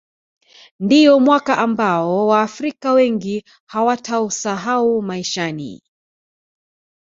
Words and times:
ndiyo 0.79 1.19
mwaka 1.19 1.57
ambao 1.57 2.27
waafrika 2.27 2.93
wengi 2.93 3.45
hawatausahau 3.65 5.01
maishani 5.01 5.81